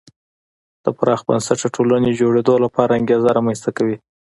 [0.83, 3.97] د پراخ بنسټه ټولنې جوړېدو لپاره انګېزه رامنځته کوي.